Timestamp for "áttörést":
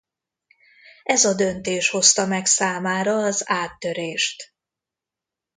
3.49-4.53